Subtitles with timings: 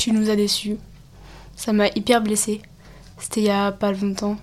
[0.00, 0.78] Tu nous as déçus.
[1.56, 2.62] Ça m'a hyper blessée.
[3.18, 4.38] C'était il y a pas longtemps.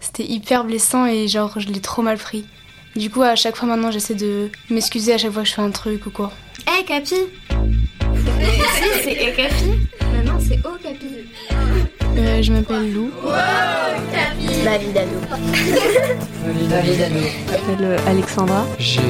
[0.00, 2.44] C'était hyper blessant et genre je l'ai trop mal pris.
[2.94, 5.62] Du coup, à chaque fois maintenant, j'essaie de m'excuser à chaque fois que je fais
[5.62, 6.30] un truc ou quoi.
[6.68, 7.24] Hé, hey, Capi Si,
[9.02, 9.64] c'est Hé, Capi
[10.12, 11.06] Maintenant, c'est Oh, Capi.
[12.18, 13.10] Euh, je m'appelle Lou.
[13.24, 13.32] Wow,
[14.12, 14.31] Capi
[14.64, 15.08] Ma vie d'ado.
[16.70, 17.14] Ma vie d'ado.
[17.16, 18.66] Je m'appelle euh, Alexandra.
[18.78, 19.00] J'ai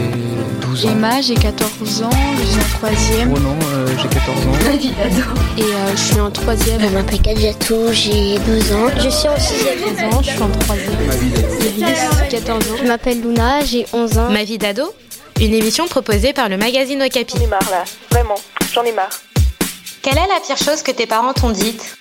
[0.63, 0.91] 12 ans.
[0.91, 3.33] Emma, j'ai 14 ans, je suis en troisième.
[3.35, 4.71] Oh non, euh, j'ai 14 ans.
[4.71, 5.23] Ma vie d'ado.
[5.59, 6.81] Et euh, je suis en troisième.
[6.81, 8.89] Je m'appelle Kadjatou, j'ai 12 ans.
[8.97, 10.13] Je suis en sixième.
[10.13, 11.07] ans, je suis en troisième.
[11.07, 11.49] Ma vie d'ado.
[12.31, 12.77] J'ai 14 ans.
[12.81, 14.31] Je m'appelle Luna, j'ai 11 ans.
[14.31, 14.95] Ma vie d'ado
[15.41, 17.36] Une émission proposée par le magazine Okapi.
[17.36, 18.36] J'en ai marre là, vraiment,
[18.72, 19.11] j'en ai marre.
[20.03, 21.97] Quelle est la pire chose que tes parents t'ont dite?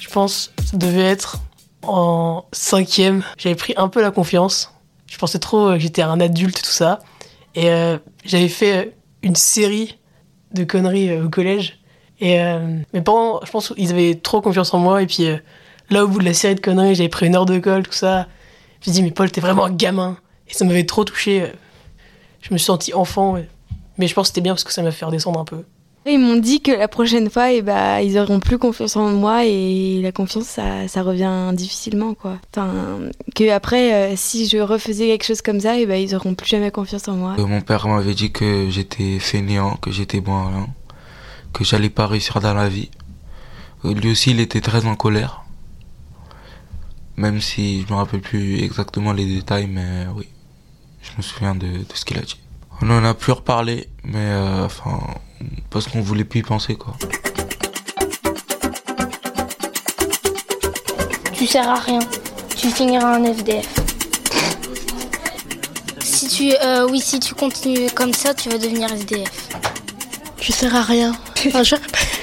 [0.00, 1.38] Je pense que ça devait être
[1.88, 3.22] en cinquième.
[3.38, 4.72] J'avais pris un peu la confiance.
[5.06, 7.00] Je pensais trop que j'étais un adulte, tout ça.
[7.54, 9.98] Et euh, j'avais fait une série
[10.52, 11.78] de conneries euh, au collège.
[12.20, 13.00] Et euh, je
[13.50, 15.02] pense qu'ils avaient trop confiance en moi.
[15.02, 15.26] Et puis
[15.90, 17.92] là, au bout de la série de conneries, j'avais pris une heure de colle, tout
[17.92, 18.26] ça.
[18.80, 20.16] Je me suis dit, mais Paul, t'es vraiment un gamin.
[20.48, 21.52] Et ça m'avait trop touché.
[22.40, 23.36] Je me suis senti enfant.
[23.98, 25.64] Mais je pense que c'était bien parce que ça m'a fait redescendre un peu.
[26.06, 29.46] Ils m'ont dit que la prochaine fois, eh ben, ils auront plus confiance en moi
[29.46, 32.12] et la confiance, ça, ça revient difficilement.
[32.12, 32.38] Quoi.
[32.52, 32.70] Enfin,
[33.34, 36.48] que après, euh, si je refaisais quelque chose comme ça, eh ben, ils auront plus
[36.48, 37.36] jamais confiance en moi.
[37.38, 40.66] Euh, mon père m'avait dit que j'étais fainéant, que j'étais bon
[41.54, 42.90] que j'allais pas réussir dans la vie.
[43.84, 45.44] Euh, lui aussi, il était très en colère.
[47.16, 50.28] Même si je me rappelle plus exactement les détails, mais oui,
[51.00, 52.40] je me souviens de, de ce qu'il a dit.
[52.82, 55.00] On en a plus reparlé, mais euh, enfin,
[55.70, 56.94] parce qu'on voulait plus y penser quoi.
[61.34, 61.98] Tu sers à rien.
[62.56, 63.68] Tu finiras un FDF.
[66.00, 69.48] Si tu, euh, oui, si tu continues comme ça, tu vas devenir SDF.
[70.38, 71.12] Tu sers à rien.
[71.52, 71.78] Un jour,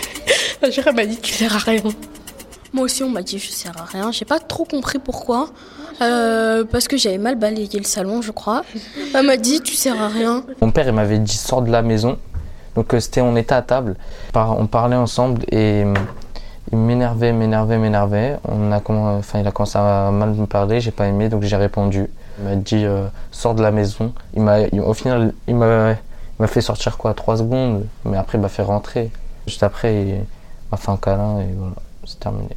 [0.64, 1.84] un jour elle m'a dit tu sers à rien.
[2.74, 4.12] Moi aussi, on m'a dit je sers à rien.
[4.12, 5.50] J'ai pas trop compris pourquoi.
[6.02, 8.64] Euh, parce que j'avais mal balayé le salon, je crois.
[9.14, 10.44] Elle m'a dit tu sers à rien.
[10.62, 12.18] Mon père, il m'avait dit sors de la maison.
[12.76, 13.96] Donc euh, c'était, on était à table,
[14.34, 15.84] on parlait ensemble et
[16.72, 18.38] il m'énervait, m'énervait, m'énervait.
[18.48, 21.56] On a enfin, il a commencé à mal me parler, j'ai pas aimé, donc j'ai
[21.56, 22.10] répondu.
[22.40, 24.14] Il m'a dit euh, sors de la maison.
[24.36, 25.98] Il m'a, au final, il m'a,
[26.48, 29.12] fait sortir quoi, trois secondes, mais après il m'a fait rentrer.
[29.48, 30.26] Juste après, il
[30.72, 32.50] m'a fait un câlin et voilà, c'est terminé.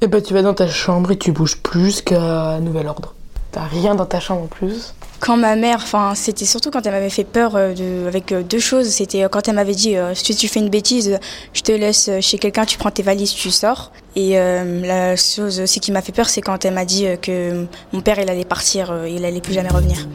[0.00, 3.14] Et bah tu vas dans ta chambre et tu bouges plus qu'à nouvel ordre.
[3.54, 4.94] T'as rien dans ta chambre en plus.
[5.20, 8.88] Quand ma mère, enfin c'était surtout quand elle m'avait fait peur de, avec deux choses.
[8.88, 11.20] C'était quand elle m'avait dit euh, si tu fais une bêtise,
[11.52, 13.92] je te laisse chez quelqu'un, tu prends tes valises, tu sors.
[14.16, 17.64] Et euh, la chose aussi qui m'a fait peur, c'est quand elle m'a dit que
[17.92, 20.08] mon père il allait partir, il allait plus jamais revenir.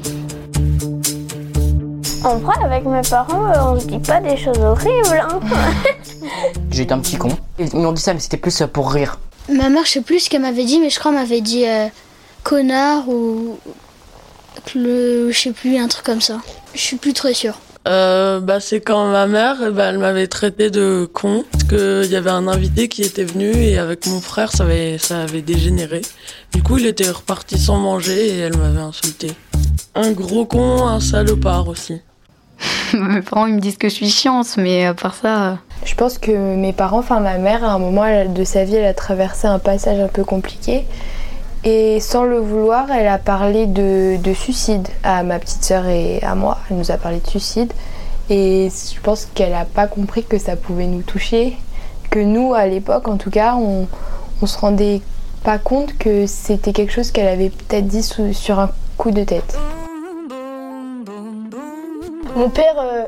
[2.25, 5.23] En vrai, avec mes parents, on se dit pas des choses horribles.
[5.31, 5.39] Hein
[6.71, 7.29] J'étais un petit con.
[7.57, 9.17] Ils m'ont dit ça, mais c'était plus pour rire.
[9.47, 11.65] Ma mère, je sais plus ce qu'elle m'avait dit, mais je crois qu'elle m'avait dit
[11.65, 11.87] euh,
[12.43, 13.57] connard ou
[14.75, 16.39] le, je sais plus, un truc comme ça.
[16.73, 17.59] Je suis plus très sûre.
[17.87, 22.15] Euh, bah, c'est quand ma mère, bah, elle m'avait traité de con parce qu'il y
[22.15, 26.01] avait un invité qui était venu et avec mon frère, ça avait, ça avait dégénéré.
[26.53, 29.31] Du coup, il était reparti sans manger et elle m'avait insulté.
[29.95, 32.01] Un gros con, un salopard aussi.
[32.93, 35.59] mes parents ils me disent que je suis chiante, mais à part ça.
[35.85, 38.85] Je pense que mes parents, enfin ma mère, à un moment de sa vie, elle
[38.85, 40.85] a traversé un passage un peu compliqué.
[41.63, 46.21] Et sans le vouloir, elle a parlé de, de suicide à ma petite sœur et
[46.23, 46.57] à moi.
[46.69, 47.73] Elle nous a parlé de suicide.
[48.29, 51.57] Et je pense qu'elle n'a pas compris que ça pouvait nous toucher.
[52.09, 53.87] Que nous, à l'époque, en tout cas, on,
[54.41, 55.01] on se rendait
[55.43, 59.57] pas compte que c'était quelque chose qu'elle avait peut-être dit sur un coup de tête.
[62.35, 63.03] Mon père, euh,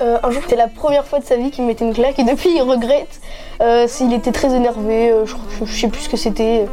[0.00, 2.24] euh, un jour, c'était la première fois de sa vie qu'il mettait une claque et
[2.24, 3.20] depuis, il regrette.
[3.60, 6.66] Euh, s'il était très énervé, je, je, je, sais plus ce que c'était.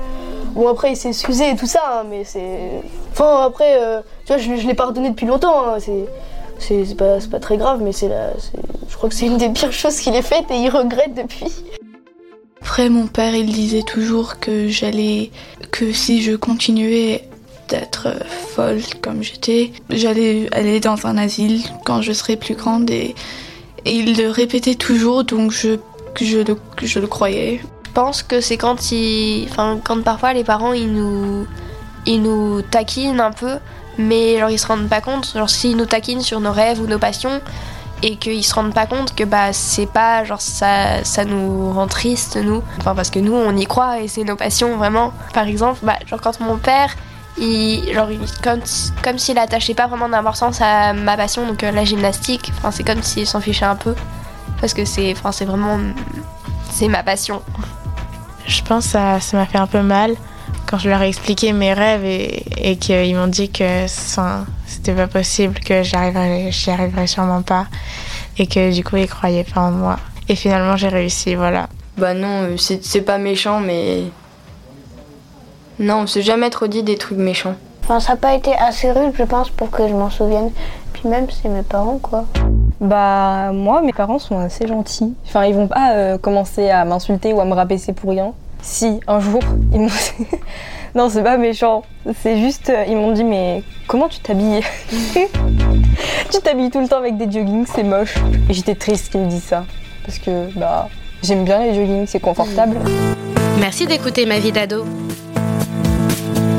[0.53, 2.81] Bon, après, il s'est excusé et tout ça, hein, mais c'est.
[3.11, 3.79] Enfin, après,
[4.25, 5.67] tu vois, je, l'ai pardonné depuis longtemps.
[5.67, 6.05] Hein, c'est.
[6.59, 8.31] C'est pas, très grave, mais c'est la.
[8.87, 11.51] Je crois que c'est une des pires choses qu'il ait faites et il regrette depuis.
[12.61, 15.31] Après, mon père, il disait toujours que j'allais.
[15.71, 17.27] que si je continuais
[17.67, 18.09] d'être
[18.55, 19.71] folle comme j'étais.
[19.89, 23.15] J'allais aller dans un asile quand je serais plus grande et,
[23.85, 25.77] et il le répétait toujours donc je,
[26.19, 27.61] je, le, je le croyais.
[27.95, 31.45] Je pense que c'est quand, il, enfin, quand parfois les parents ils nous,
[32.07, 33.59] ils nous taquinent un peu
[33.99, 35.31] mais genre ils se rendent pas compte.
[35.35, 37.39] Genre s'ils nous taquinent sur nos rêves ou nos passions
[38.01, 41.85] et qu'ils se rendent pas compte que bah c'est pas genre ça ça nous rend
[41.85, 45.47] triste nous enfin parce que nous on y croit et c'est nos passions vraiment par
[45.47, 46.95] exemple bah genre quand mon père
[47.37, 48.09] genre,
[48.41, 48.61] comme,
[49.03, 52.51] comme s'il attachait pas vraiment d'importance à ma passion, donc euh, la gymnastique.
[52.57, 53.95] Enfin, c'est comme s'il s'en fichait un peu.
[54.59, 55.79] Parce que c'est, enfin, vraiment,
[56.71, 57.41] C'est ma passion.
[58.47, 60.15] Je pense que ça ça m'a fait un peu mal
[60.67, 64.93] quand je leur ai expliqué mes rêves et, et qu'ils m'ont dit que ça- c'était
[64.93, 67.67] pas possible, que j'y arriverais, j'y arriverais sûrement pas
[68.37, 69.97] et que du coup ils croyaient pas en moi.
[70.29, 71.67] Et finalement j'ai réussi, voilà.
[71.97, 74.03] Bah non, euh, c'est c'est pas méchant, mais.
[75.79, 77.55] Non, on s'est jamais trop dit des trucs méchants.
[77.83, 80.51] Enfin, ça n'a pas été assez rude, je pense, pour que je m'en souvienne.
[80.93, 82.25] Puis même, c'est mes parents, quoi.
[82.81, 85.13] Bah moi mes parents sont assez gentils.
[85.25, 88.33] Enfin ils vont pas euh, commencer à m'insulter ou à me rabaisser pour rien.
[88.61, 89.41] Si un jour
[89.71, 89.89] ils m'ont
[90.95, 91.83] Non, c'est pas méchant.
[92.21, 94.61] C'est juste euh, ils m'ont dit mais comment tu t'habilles
[96.31, 98.15] Tu t'habilles tout le temps avec des joggings, c'est moche.
[98.49, 99.65] Et j'étais triste qu'ils me disent ça
[100.05, 100.89] parce que bah
[101.23, 102.77] j'aime bien les joggings, c'est confortable.
[103.59, 104.85] Merci d'écouter Ma vie d'ado.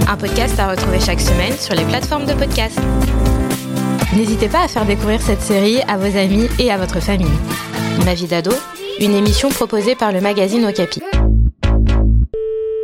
[0.08, 2.78] Un podcast à retrouver chaque semaine sur les plateformes de podcast.
[4.16, 7.26] N'hésitez pas à faire découvrir cette série à vos amis et à votre famille.
[8.04, 8.52] Ma vie d'ado,
[9.00, 11.02] une émission proposée par le magazine Okapi.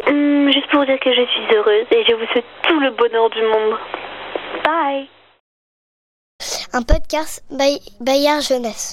[0.07, 3.31] Hum, juste pour dire que je suis heureuse et je vous souhaite tout le bonheur
[3.31, 3.79] du monde.
[4.65, 5.09] Bye
[6.73, 8.93] Un podcast Bay- Bayard Jeunesse.